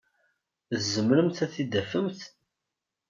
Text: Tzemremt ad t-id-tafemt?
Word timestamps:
Tzemremt 0.81 1.37
ad 1.45 1.49
t-id-tafemt? 1.53 2.19